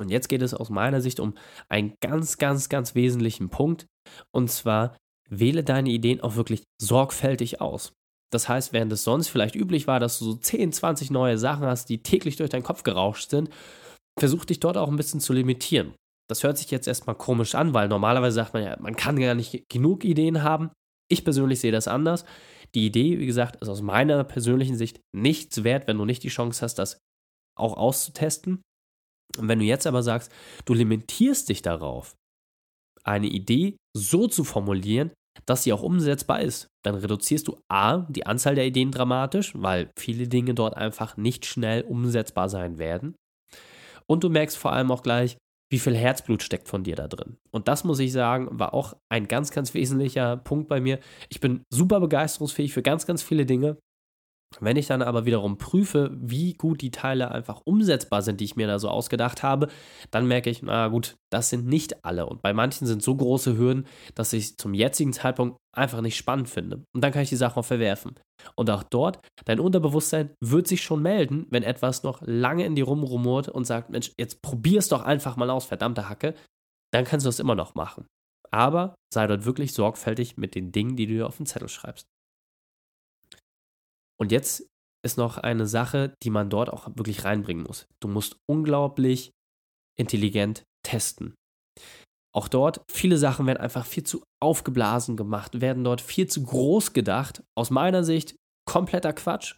Und 0.00 0.10
jetzt 0.10 0.28
geht 0.28 0.42
es 0.42 0.54
aus 0.54 0.70
meiner 0.70 1.00
Sicht 1.00 1.20
um 1.20 1.34
einen 1.68 1.94
ganz, 2.00 2.38
ganz, 2.38 2.68
ganz 2.68 2.94
wesentlichen 2.94 3.50
Punkt. 3.50 3.86
Und 4.32 4.50
zwar, 4.50 4.96
wähle 5.28 5.62
deine 5.62 5.90
Ideen 5.90 6.20
auch 6.20 6.36
wirklich 6.36 6.64
sorgfältig 6.80 7.60
aus. 7.60 7.92
Das 8.32 8.48
heißt, 8.48 8.72
während 8.72 8.92
es 8.92 9.04
sonst 9.04 9.28
vielleicht 9.28 9.56
üblich 9.56 9.86
war, 9.86 10.00
dass 10.00 10.18
du 10.18 10.24
so 10.24 10.34
10, 10.34 10.72
20 10.72 11.10
neue 11.10 11.38
Sachen 11.38 11.66
hast, 11.66 11.88
die 11.88 12.02
täglich 12.02 12.36
durch 12.36 12.50
deinen 12.50 12.62
Kopf 12.62 12.82
gerauscht 12.82 13.30
sind, 13.30 13.50
versuch 14.18 14.44
dich 14.44 14.60
dort 14.60 14.76
auch 14.76 14.88
ein 14.88 14.96
bisschen 14.96 15.20
zu 15.20 15.32
limitieren. 15.32 15.94
Das 16.28 16.44
hört 16.44 16.58
sich 16.58 16.70
jetzt 16.70 16.86
erstmal 16.86 17.16
komisch 17.16 17.56
an, 17.56 17.74
weil 17.74 17.88
normalerweise 17.88 18.36
sagt 18.36 18.54
man 18.54 18.62
ja, 18.62 18.76
man 18.78 18.94
kann 18.94 19.18
gar 19.18 19.34
nicht 19.34 19.68
genug 19.68 20.04
Ideen 20.04 20.42
haben. 20.42 20.70
Ich 21.08 21.24
persönlich 21.24 21.58
sehe 21.58 21.72
das 21.72 21.88
anders. 21.88 22.24
Die 22.76 22.86
Idee, 22.86 23.18
wie 23.18 23.26
gesagt, 23.26 23.60
ist 23.60 23.68
aus 23.68 23.82
meiner 23.82 24.22
persönlichen 24.22 24.76
Sicht 24.76 25.00
nichts 25.12 25.64
wert, 25.64 25.88
wenn 25.88 25.98
du 25.98 26.04
nicht 26.04 26.22
die 26.22 26.28
Chance 26.28 26.62
hast, 26.62 26.76
das 26.76 26.98
auch 27.58 27.76
auszutesten. 27.76 28.62
Und 29.38 29.48
wenn 29.48 29.58
du 29.58 29.64
jetzt 29.64 29.86
aber 29.86 30.02
sagst, 30.02 30.30
du 30.64 30.74
limitierst 30.74 31.48
dich 31.48 31.62
darauf, 31.62 32.14
eine 33.04 33.28
Idee 33.28 33.76
so 33.96 34.28
zu 34.28 34.44
formulieren, 34.44 35.10
dass 35.46 35.62
sie 35.62 35.72
auch 35.72 35.82
umsetzbar 35.82 36.40
ist, 36.40 36.68
dann 36.84 36.94
reduzierst 36.94 37.48
du 37.48 37.58
A, 37.68 37.98
die 38.08 38.26
Anzahl 38.26 38.54
der 38.54 38.66
Ideen 38.66 38.90
dramatisch, 38.90 39.52
weil 39.54 39.90
viele 39.98 40.28
Dinge 40.28 40.54
dort 40.54 40.76
einfach 40.76 41.16
nicht 41.16 41.46
schnell 41.46 41.82
umsetzbar 41.82 42.48
sein 42.48 42.78
werden. 42.78 43.14
Und 44.06 44.24
du 44.24 44.28
merkst 44.28 44.56
vor 44.56 44.72
allem 44.72 44.90
auch 44.90 45.02
gleich, 45.02 45.36
wie 45.72 45.78
viel 45.78 45.96
Herzblut 45.96 46.42
steckt 46.42 46.68
von 46.68 46.82
dir 46.82 46.96
da 46.96 47.06
drin. 47.06 47.36
Und 47.52 47.68
das 47.68 47.84
muss 47.84 48.00
ich 48.00 48.12
sagen, 48.12 48.48
war 48.50 48.74
auch 48.74 48.96
ein 49.08 49.28
ganz, 49.28 49.52
ganz 49.52 49.72
wesentlicher 49.72 50.36
Punkt 50.36 50.68
bei 50.68 50.80
mir. 50.80 50.98
Ich 51.28 51.40
bin 51.40 51.62
super 51.72 52.00
begeisterungsfähig 52.00 52.72
für 52.72 52.82
ganz, 52.82 53.06
ganz 53.06 53.22
viele 53.22 53.46
Dinge. 53.46 53.76
Wenn 54.58 54.76
ich 54.76 54.88
dann 54.88 55.00
aber 55.00 55.26
wiederum 55.26 55.58
prüfe, 55.58 56.10
wie 56.12 56.54
gut 56.54 56.80
die 56.80 56.90
Teile 56.90 57.30
einfach 57.30 57.60
umsetzbar 57.64 58.20
sind, 58.22 58.40
die 58.40 58.44
ich 58.44 58.56
mir 58.56 58.66
da 58.66 58.80
so 58.80 58.88
ausgedacht 58.88 59.44
habe, 59.44 59.68
dann 60.10 60.26
merke 60.26 60.50
ich, 60.50 60.62
na 60.62 60.88
gut, 60.88 61.16
das 61.30 61.50
sind 61.50 61.66
nicht 61.66 62.04
alle. 62.04 62.26
Und 62.26 62.42
bei 62.42 62.52
manchen 62.52 62.86
sind 62.86 63.00
so 63.02 63.14
große 63.14 63.56
Hürden, 63.56 63.86
dass 64.16 64.32
ich 64.32 64.58
zum 64.58 64.74
jetzigen 64.74 65.12
Zeitpunkt 65.12 65.56
einfach 65.72 66.00
nicht 66.00 66.16
spannend 66.16 66.48
finde. 66.48 66.82
Und 66.92 67.04
dann 67.04 67.12
kann 67.12 67.22
ich 67.22 67.28
die 67.28 67.36
Sache 67.36 67.60
auch 67.60 67.64
verwerfen. 67.64 68.18
Und 68.56 68.70
auch 68.70 68.82
dort, 68.82 69.20
dein 69.44 69.60
Unterbewusstsein 69.60 70.30
wird 70.40 70.66
sich 70.66 70.82
schon 70.82 71.00
melden, 71.00 71.46
wenn 71.50 71.62
etwas 71.62 72.02
noch 72.02 72.20
lange 72.22 72.64
in 72.64 72.74
dir 72.74 72.84
rumrumort 72.84 73.48
und 73.48 73.66
sagt, 73.66 73.90
Mensch, 73.90 74.12
jetzt 74.18 74.42
probier's 74.42 74.88
doch 74.88 75.02
einfach 75.02 75.36
mal 75.36 75.50
aus, 75.50 75.64
verdammte 75.64 76.08
Hacke. 76.08 76.34
Dann 76.92 77.04
kannst 77.04 77.24
du 77.24 77.28
das 77.28 77.38
immer 77.38 77.54
noch 77.54 77.76
machen. 77.76 78.06
Aber 78.50 78.96
sei 79.14 79.28
dort 79.28 79.44
wirklich 79.44 79.72
sorgfältig 79.72 80.36
mit 80.36 80.56
den 80.56 80.72
Dingen, 80.72 80.96
die 80.96 81.06
du 81.06 81.14
dir 81.14 81.28
auf 81.28 81.36
den 81.36 81.46
Zettel 81.46 81.68
schreibst. 81.68 82.08
Und 84.20 84.32
jetzt 84.32 84.66
ist 85.04 85.16
noch 85.16 85.38
eine 85.38 85.66
Sache, 85.66 86.14
die 86.22 86.30
man 86.30 86.50
dort 86.50 86.70
auch 86.70 86.88
wirklich 86.94 87.24
reinbringen 87.24 87.64
muss. 87.64 87.86
Du 88.02 88.08
musst 88.08 88.36
unglaublich 88.48 89.30
intelligent 89.98 90.64
testen. 90.86 91.34
Auch 92.34 92.48
dort, 92.48 92.82
viele 92.90 93.16
Sachen 93.16 93.46
werden 93.46 93.58
einfach 93.58 93.86
viel 93.86 94.04
zu 94.04 94.22
aufgeblasen 94.40 95.16
gemacht, 95.16 95.60
werden 95.60 95.82
dort 95.82 96.00
viel 96.00 96.28
zu 96.28 96.44
groß 96.44 96.92
gedacht. 96.92 97.42
Aus 97.56 97.70
meiner 97.70 98.04
Sicht 98.04 98.36
kompletter 98.68 99.12
Quatsch. 99.12 99.56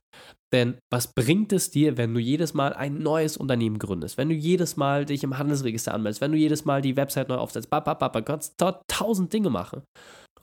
Denn 0.54 0.78
was 0.90 1.12
bringt 1.12 1.52
es 1.52 1.70
dir, 1.70 1.96
wenn 1.96 2.14
du 2.14 2.20
jedes 2.20 2.54
Mal 2.54 2.72
ein 2.72 2.98
neues 2.98 3.36
Unternehmen 3.36 3.78
gründest, 3.78 4.16
wenn 4.16 4.28
du 4.28 4.34
jedes 4.34 4.76
Mal 4.76 5.04
dich 5.04 5.24
im 5.24 5.36
Handelsregister 5.38 5.92
anmeldest, 5.92 6.20
wenn 6.20 6.32
du 6.32 6.38
jedes 6.38 6.64
Mal 6.64 6.82
die 6.82 6.96
Website 6.96 7.28
neu 7.28 7.36
aufsetzt, 7.36 7.68
du 7.70 8.22
kannst 8.22 8.54
dort 8.58 8.82
tausend 8.88 9.32
Dinge 9.32 9.50
machen. 9.50 9.82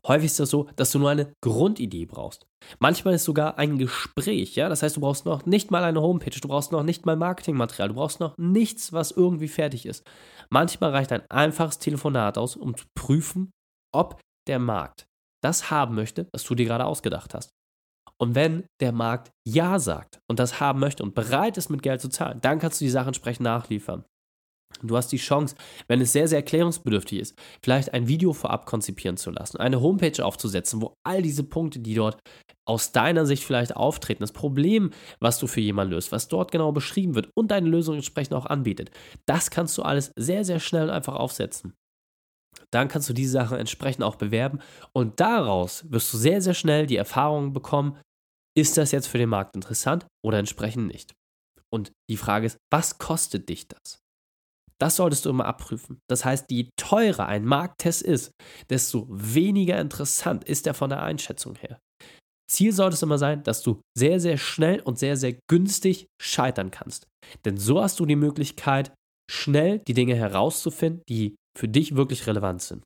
Häufig 0.07 0.27
ist 0.27 0.39
das 0.39 0.49
so, 0.49 0.69
dass 0.75 0.91
du 0.91 0.99
nur 0.99 1.09
eine 1.09 1.33
Grundidee 1.41 2.05
brauchst. 2.05 2.47
Manchmal 2.79 3.15
ist 3.15 3.23
sogar 3.23 3.57
ein 3.57 3.77
Gespräch, 3.77 4.55
ja. 4.55 4.69
Das 4.69 4.83
heißt, 4.83 4.97
du 4.97 5.01
brauchst 5.01 5.25
noch 5.25 5.45
nicht 5.45 5.71
mal 5.71 5.83
eine 5.83 6.01
Homepage, 6.01 6.37
du 6.39 6.47
brauchst 6.47 6.71
noch 6.71 6.83
nicht 6.83 7.05
mal 7.05 7.15
Marketingmaterial, 7.15 7.89
du 7.89 7.95
brauchst 7.95 8.19
noch 8.19 8.37
nichts, 8.37 8.93
was 8.93 9.11
irgendwie 9.11 9.47
fertig 9.47 9.85
ist. 9.85 10.05
Manchmal 10.49 10.91
reicht 10.91 11.11
ein 11.11 11.29
einfaches 11.29 11.79
Telefonat 11.79 12.37
aus, 12.37 12.55
um 12.55 12.75
zu 12.75 12.85
prüfen, 12.95 13.51
ob 13.93 14.19
der 14.47 14.59
Markt 14.59 15.05
das 15.41 15.71
haben 15.71 15.95
möchte, 15.95 16.27
was 16.33 16.43
du 16.43 16.55
dir 16.55 16.65
gerade 16.65 16.85
ausgedacht 16.85 17.33
hast. 17.33 17.51
Und 18.21 18.35
wenn 18.35 18.65
der 18.81 18.91
Markt 18.91 19.31
Ja 19.47 19.79
sagt 19.79 20.19
und 20.27 20.39
das 20.39 20.59
haben 20.59 20.79
möchte 20.79 21.03
und 21.03 21.15
bereit 21.15 21.57
ist, 21.57 21.69
mit 21.69 21.81
Geld 21.81 22.01
zu 22.01 22.09
zahlen, 22.09 22.41
dann 22.41 22.59
kannst 22.59 22.81
du 22.81 22.85
die 22.85 22.91
Sache 22.91 23.07
entsprechend 23.07 23.45
nachliefern. 23.45 24.03
Du 24.81 24.95
hast 24.95 25.11
die 25.11 25.17
Chance, 25.17 25.55
wenn 25.88 25.99
es 25.99 26.13
sehr, 26.13 26.27
sehr 26.27 26.39
erklärungsbedürftig 26.39 27.19
ist, 27.19 27.39
vielleicht 27.61 27.93
ein 27.93 28.07
Video 28.07 28.33
vorab 28.33 28.65
konzipieren 28.65 29.17
zu 29.17 29.31
lassen, 29.31 29.57
eine 29.57 29.81
Homepage 29.81 30.23
aufzusetzen, 30.23 30.81
wo 30.81 30.93
all 31.05 31.21
diese 31.21 31.43
Punkte, 31.43 31.79
die 31.79 31.95
dort 31.95 32.19
aus 32.65 32.91
deiner 32.91 33.25
Sicht 33.25 33.43
vielleicht 33.43 33.75
auftreten, 33.75 34.21
das 34.21 34.31
Problem, 34.31 34.91
was 35.19 35.39
du 35.39 35.47
für 35.47 35.59
jemanden 35.59 35.93
löst, 35.93 36.11
was 36.11 36.27
dort 36.27 36.51
genau 36.51 36.71
beschrieben 36.71 37.15
wird 37.15 37.29
und 37.35 37.51
deine 37.51 37.67
Lösung 37.67 37.95
entsprechend 37.95 38.35
auch 38.35 38.45
anbietet, 38.45 38.91
das 39.25 39.49
kannst 39.49 39.77
du 39.77 39.81
alles 39.81 40.13
sehr, 40.15 40.45
sehr 40.45 40.59
schnell 40.59 40.83
und 40.83 40.91
einfach 40.91 41.15
aufsetzen. 41.15 41.73
Dann 42.71 42.88
kannst 42.88 43.09
du 43.09 43.13
diese 43.13 43.31
Sachen 43.31 43.57
entsprechend 43.57 44.03
auch 44.03 44.15
bewerben 44.15 44.59
und 44.93 45.19
daraus 45.19 45.91
wirst 45.91 46.13
du 46.13 46.17
sehr, 46.17 46.41
sehr 46.41 46.53
schnell 46.53 46.85
die 46.85 46.97
Erfahrung 46.97 47.51
bekommen, 47.51 47.97
ist 48.55 48.77
das 48.77 48.91
jetzt 48.91 49.07
für 49.07 49.17
den 49.17 49.29
Markt 49.29 49.55
interessant 49.55 50.05
oder 50.23 50.38
entsprechend 50.38 50.88
nicht. 50.88 51.13
Und 51.71 51.91
die 52.09 52.17
Frage 52.17 52.45
ist, 52.45 52.57
was 52.71 52.97
kostet 52.97 53.49
dich 53.49 53.67
das? 53.67 53.99
Das 54.81 54.95
solltest 54.95 55.25
du 55.25 55.29
immer 55.29 55.45
abprüfen. 55.45 56.00
Das 56.09 56.24
heißt, 56.24 56.50
je 56.51 56.69
teurer 56.77 57.27
ein 57.27 57.45
Markttest 57.45 58.01
ist, 58.01 58.31
desto 58.69 59.07
weniger 59.09 59.79
interessant 59.79 60.43
ist 60.45 60.67
er 60.67 60.74
von 60.74 60.89
der 60.89 61.03
Einschätzung 61.03 61.55
her. 61.55 61.79
Ziel 62.50 62.71
sollte 62.71 62.95
es 62.95 63.03
immer 63.03 63.17
sein, 63.17 63.43
dass 63.43 63.62
du 63.62 63.81
sehr, 63.95 64.19
sehr 64.19 64.38
schnell 64.38 64.79
und 64.79 64.98
sehr, 64.98 65.17
sehr 65.17 65.38
günstig 65.50 66.07
scheitern 66.19 66.71
kannst. 66.71 67.07
Denn 67.45 67.57
so 67.57 67.81
hast 67.81 68.00
du 68.00 68.05
die 68.05 68.15
Möglichkeit, 68.15 68.93
schnell 69.29 69.79
die 69.79 69.93
Dinge 69.93 70.15
herauszufinden, 70.15 71.03
die 71.07 71.36
für 71.57 71.67
dich 71.67 71.95
wirklich 71.95 72.25
relevant 72.25 72.62
sind. 72.62 72.83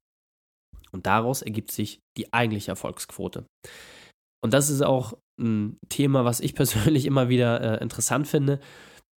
Und 0.92 1.06
daraus 1.06 1.42
ergibt 1.42 1.72
sich 1.72 2.00
die 2.18 2.34
eigentliche 2.34 2.72
Erfolgsquote. 2.72 3.46
Und 4.44 4.54
das 4.54 4.70
ist 4.70 4.82
auch 4.82 5.18
ein 5.40 5.78
Thema, 5.90 6.26
was 6.26 6.42
ich 6.42 6.56
persönlich 6.56 7.06
immer 7.06 7.30
wieder 7.30 7.80
äh, 7.80 7.82
interessant 7.82 8.28
finde. 8.28 8.60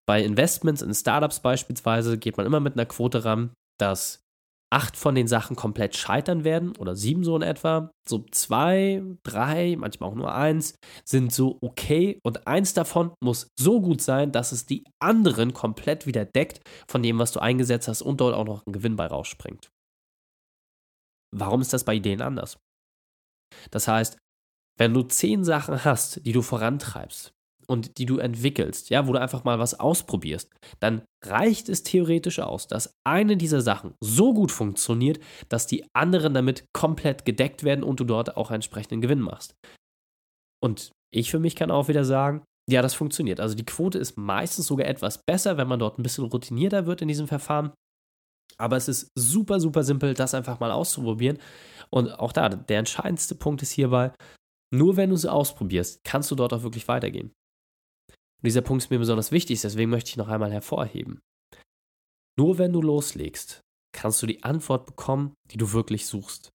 Bei 0.09 0.23
Investments 0.23 0.83
in 0.83 0.95
Startups 0.95 1.41
beispielsweise 1.41 2.19
geht 2.19 2.37
man 2.37 2.47
immer 2.47 2.61
mit 2.61 2.75
einer 2.75 2.87
Quote 2.87 3.25
ran, 3.25 3.53
dass 3.79 4.23
acht 4.73 4.97
von 4.97 5.15
den 5.15 5.29
Sachen 5.29 5.57
komplett 5.57 5.97
scheitern 5.97 6.45
werden 6.45 6.77
oder 6.77 6.97
sieben 6.97 7.25
so 7.25 7.37
in 7.37 7.43
etwa. 7.43 7.91
So 8.09 8.25
zwei, 8.31 9.03
drei, 9.23 9.77
manchmal 9.79 10.11
auch 10.11 10.15
nur 10.15 10.35
eins 10.35 10.77
sind 11.05 11.33
so 11.33 11.59
okay 11.61 12.19
und 12.25 12.47
eins 12.47 12.75
davon 12.75 13.15
muss 13.23 13.49
so 13.59 13.81
gut 13.81 14.01
sein, 14.01 14.33
dass 14.33 14.53
es 14.53 14.67
die 14.67 14.85
anderen 15.01 15.55
komplett 15.55 16.07
wieder 16.07 16.25
deckt 16.25 16.61
von 16.89 17.03
dem, 17.03 17.19
was 17.19 17.33
du 17.33 17.41
eingesetzt 17.41 17.89
hast 17.89 18.03
und 18.03 18.21
dort 18.21 18.35
auch 18.35 18.45
noch 18.45 18.67
ein 18.67 18.73
Gewinn 18.73 18.97
bei 18.97 19.07
rausspringt. 19.07 19.71
Warum 21.35 21.61
ist 21.61 21.73
das 21.73 21.85
bei 21.85 21.95
Ideen 21.95 22.23
anders? 22.23 22.59
Das 23.71 23.89
heißt, 23.89 24.19
wenn 24.79 24.95
du 24.95 25.03
zehn 25.03 25.45
Sachen 25.45 25.85
hast, 25.85 26.25
die 26.27 26.33
du 26.33 26.43
vorantreibst, 26.43 27.33
und 27.69 27.99
die 27.99 28.07
du 28.07 28.19
entwickelst, 28.19 28.91
ja, 28.91 29.07
wo 29.07 29.13
du 29.13 29.21
einfach 29.21 29.45
mal 29.45 29.59
was 29.59 29.79
ausprobierst, 29.79 30.51
dann 30.81 31.03
reicht 31.25 31.69
es 31.69 31.83
theoretisch 31.83 32.39
aus, 32.39 32.67
dass 32.67 32.95
eine 33.05 33.37
dieser 33.37 33.61
Sachen 33.61 33.95
so 34.01 34.35
gut 34.35 34.53
funktioniert, 34.53 35.21
dass 35.49 35.67
die 35.67 35.85
anderen 35.95 36.35
damit 36.35 36.65
komplett 36.73 37.25
gedeckt 37.25 37.65
werden 37.65 37.85
und 37.85 38.01
du 38.01 38.05
dort 38.05 38.37
auch 38.37 38.51
entsprechenden 38.51 39.01
Gewinn 39.01 39.21
machst. 39.21 39.55
Und 40.63 40.91
ich 41.13 41.31
für 41.31 41.39
mich 41.39 41.57
kann 41.57 41.71
auch 41.71 41.89
wieder 41.89 42.05
sagen, 42.05 42.45
ja, 42.69 42.83
das 42.83 42.95
funktioniert. 42.95 43.41
Also 43.41 43.55
die 43.55 43.65
Quote 43.65 43.99
ist 43.99 44.17
meistens 44.17 44.67
sogar 44.67 44.87
etwas 44.87 45.21
besser, 45.25 45.57
wenn 45.57 45.69
man 45.69 45.79
dort 45.79 45.99
ein 45.99 46.03
bisschen 46.03 46.25
routinierter 46.25 46.87
wird 46.87 47.01
in 47.01 47.09
diesem 47.09 47.29
Verfahren. 47.29 47.73
Aber 48.59 48.77
es 48.77 48.89
ist 48.89 49.11
super, 49.15 49.61
super 49.61 49.85
simpel, 49.85 50.15
das 50.15 50.35
einfach 50.35 50.61
mal 50.61 50.73
auszuprobieren. 50.73 51.39
Und 51.91 52.11
auch 52.11 52.33
da, 52.33 52.49
der 52.49 52.79
entscheidendste 52.79 53.35
Punkt 53.35 53.63
ist 53.63 53.73
hierbei, 53.73 54.13
nur 54.75 54.97
wenn 54.97 55.11
du 55.11 55.15
es 55.15 55.27
ausprobierst, 55.27 56.01
kannst 56.05 56.31
du 56.31 56.35
dort 56.35 56.53
auch 56.53 56.63
wirklich 56.63 56.89
weitergehen. 56.89 57.33
Und 58.43 58.47
dieser 58.47 58.63
Punkt 58.63 58.85
ist 58.85 58.91
mir 58.91 58.99
besonders 58.99 59.33
wichtig, 59.33 59.61
deswegen 59.61 59.91
möchte 59.91 60.11
ich 60.11 60.17
noch 60.17 60.29
einmal 60.29 60.53
hervorheben. 60.53 61.21
Nur 62.39 62.59
wenn 62.59 62.73
du 62.73 62.83
loslegst, 62.83 63.61
kannst 63.93 64.23
du 64.23 64.27
die 64.27 64.43
Antwort 64.43 64.87
bekommen, 64.87 65.35
die 65.51 65.57
du 65.57 65.73
wirklich 65.73 66.07
suchst. 66.07 66.51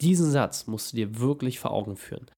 Diesen 0.00 0.30
Satz 0.30 0.66
musst 0.66 0.92
du 0.92 0.96
dir 0.96 1.18
wirklich 1.20 1.58
vor 1.60 1.72
Augen 1.72 1.96
führen. 1.96 2.30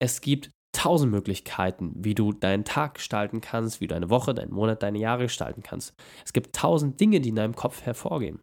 Es 0.00 0.20
gibt 0.20 0.50
tausend 0.72 1.10
Möglichkeiten, 1.10 1.92
wie 1.96 2.14
du 2.14 2.32
deinen 2.32 2.64
Tag 2.64 2.94
gestalten 2.94 3.40
kannst, 3.40 3.80
wie 3.80 3.86
du 3.86 3.94
deine 3.94 4.10
Woche, 4.10 4.34
deinen 4.34 4.52
Monat, 4.52 4.82
deine 4.82 4.98
Jahre 4.98 5.24
gestalten 5.24 5.62
kannst. 5.62 5.94
Es 6.24 6.32
gibt 6.32 6.54
tausend 6.54 7.00
Dinge, 7.00 7.20
die 7.20 7.30
in 7.30 7.36
deinem 7.36 7.56
Kopf 7.56 7.82
hervorgehen. 7.82 8.40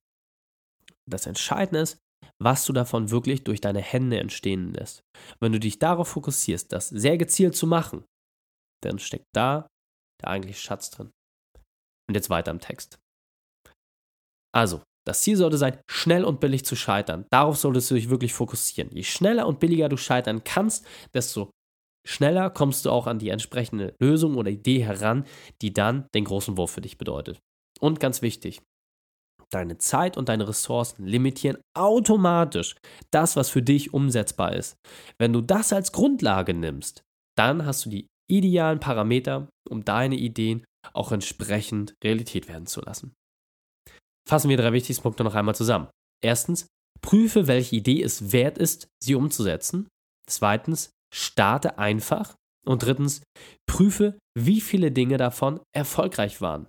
Das 1.10 1.26
Entscheidende 1.26 1.80
ist, 1.80 1.98
was 2.42 2.66
du 2.66 2.74
davon 2.74 3.10
wirklich 3.10 3.44
durch 3.44 3.62
deine 3.62 3.82
Hände 3.82 4.20
entstehen 4.20 4.74
lässt. 4.74 5.02
Wenn 5.40 5.54
du 5.54 5.60
dich 5.60 5.80
darauf 5.80 6.10
fokussierst, 6.10 6.72
das 6.72 6.90
sehr 6.90 7.18
gezielt 7.18 7.56
zu 7.56 7.66
machen, 7.66 8.04
dann 8.84 9.00
steckt 9.00 9.28
da 9.34 9.68
der 10.22 10.30
eigentliche 10.30 10.60
Schatz 10.60 10.90
drin. 10.90 11.12
Und 12.08 12.16
jetzt 12.16 12.30
weiter 12.30 12.52
im 12.52 12.60
Text. 12.60 12.98
Also, 14.54 14.82
das 15.06 15.22
Ziel 15.22 15.38
sollte 15.38 15.58
sein, 15.58 15.80
schnell 15.90 16.26
und 16.26 16.40
billig 16.40 16.66
zu 16.66 16.76
scheitern. 16.76 17.26
Darauf 17.32 17.58
solltest 17.58 17.90
du 17.90 17.96
dich 17.96 18.10
wirklich 18.10 18.34
fokussieren. 18.34 18.92
Je 18.92 19.04
schneller 19.04 19.48
und 19.48 19.60
billiger 19.60 19.88
du 19.88 19.98
scheitern 19.98 20.44
kannst, 20.44 20.86
desto 21.14 21.52
schneller 22.06 22.50
kommst 22.50 22.86
du 22.86 22.92
auch 22.92 23.08
an 23.08 23.20
die 23.20 23.30
entsprechende 23.30 23.96
Lösung 24.00 24.36
oder 24.36 24.50
Idee 24.50 24.84
heran, 24.84 25.26
die 25.62 25.74
dann 25.74 26.08
den 26.14 26.26
großen 26.26 26.58
Wurf 26.58 26.72
für 26.72 26.82
dich 26.82 26.98
bedeutet. 26.98 27.40
Und 27.80 28.00
ganz 28.00 28.22
wichtig, 28.22 28.62
deine 29.50 29.78
Zeit 29.78 30.18
und 30.18 30.28
deine 30.28 30.48
Ressourcen 30.48 31.06
limitieren 31.06 31.58
automatisch 31.74 32.76
das, 33.12 33.36
was 33.36 33.50
für 33.50 33.62
dich 33.62 33.94
umsetzbar 33.94 34.54
ist. 34.54 34.76
Wenn 35.18 35.32
du 35.32 35.42
das 35.42 35.72
als 35.72 35.92
Grundlage 35.92 36.54
nimmst, 36.54 37.04
dann 37.38 37.66
hast 37.66 37.86
du 37.86 37.90
die 37.90 38.08
idealen 38.30 38.80
Parameter, 38.80 39.50
um 39.70 39.84
deine 39.84 40.16
Ideen 40.16 40.64
auch 40.94 41.12
entsprechend 41.12 41.96
Realität 42.04 42.48
werden 42.48 42.68
zu 42.68 42.82
lassen. 42.82 43.14
Fassen 44.28 44.50
wir 44.50 44.58
drei 44.58 44.74
wichtigste 44.74 45.04
Punkte 45.04 45.24
noch 45.24 45.36
einmal 45.36 45.56
zusammen. 45.56 45.88
Erstens, 46.22 46.68
prüfe, 47.02 47.48
welche 47.48 47.76
Idee 47.76 48.02
es 48.02 48.32
wert 48.32 48.58
ist, 48.58 48.88
sie 49.02 49.16
umzusetzen. 49.16 49.88
Zweitens, 50.30 50.92
starte 51.14 51.78
einfach. 51.78 52.36
Und 52.66 52.84
drittens, 52.84 53.24
prüfe, 53.70 54.20
wie 54.38 54.60
viele 54.60 54.92
Dinge 54.92 55.18
davon 55.18 55.62
erfolgreich 55.74 56.42
waren. 56.42 56.68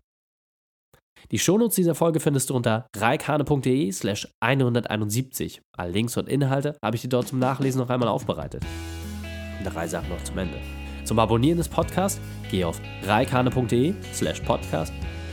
Die 1.33 1.39
Shownotes 1.41 1.75
dieser 1.75 1.97
Folge 1.97 2.21
findest 2.21 2.51
du 2.51 2.55
unter 2.55 2.87
reikane.de 2.95 3.91
slash 3.91 4.29
171. 4.41 5.61
Alle 5.77 5.91
Links 5.91 6.17
und 6.17 6.29
Inhalte 6.29 6.79
habe 6.83 6.95
ich 6.95 7.03
dir 7.03 7.09
dort 7.09 7.27
zum 7.27 7.41
Nachlesen 7.41 7.81
noch 7.81 7.91
einmal 7.91 8.09
aufbereitet. 8.09 8.65
Drei 9.65 9.89
Sachen 9.89 10.11
noch 10.11 10.23
zum 10.23 10.39
Ende. 10.39 10.59
Zum 11.09 11.19
Abonnieren 11.19 11.57
des 11.57 11.71
Podcasts 11.71 12.21
geh 12.51 12.65
auf 12.65 12.83
reikane.de 13.07 13.95
slash 14.13 14.41
podcast. 14.41 14.93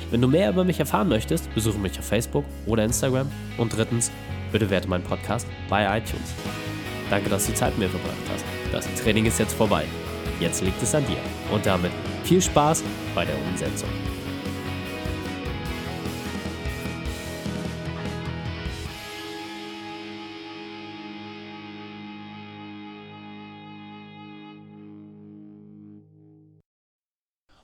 Wenn 0.09 0.21
du 0.21 0.27
mehr 0.29 0.49
über 0.49 0.63
mich 0.63 0.79
erfahren 0.79 1.09
möchtest, 1.09 1.53
besuche 1.53 1.77
mich 1.77 1.99
auf 1.99 2.05
Facebook 2.05 2.45
oder 2.65 2.85
Instagram. 2.85 3.29
Und 3.57 3.75
drittens, 3.75 4.09
bitte 4.53 4.69
werte 4.69 4.87
meinen 4.87 5.03
Podcast 5.03 5.45
bei 5.67 5.97
iTunes. 5.97 6.33
Danke, 7.09 7.29
dass 7.29 7.47
du 7.47 7.53
Zeit 7.53 7.77
mit 7.77 7.79
mir 7.79 7.89
verbracht 7.89 8.15
hast. 8.31 8.45
Das 8.71 9.03
Training 9.03 9.25
ist 9.25 9.37
jetzt 9.37 9.53
vorbei. 9.53 9.83
Jetzt 10.39 10.63
liegt 10.63 10.81
es 10.81 10.95
an 10.95 11.05
dir. 11.07 11.17
Und 11.53 11.65
damit 11.65 11.91
viel 12.23 12.41
Spaß 12.41 12.81
bei 13.13 13.25
der 13.25 13.35
Umsetzung. 13.49 13.89